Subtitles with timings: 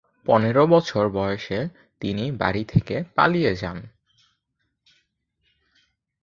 [0.25, 1.59] পনের বছর বয়সে
[2.01, 3.77] তিনি বাড়ি থেকে পালিয়ে যান।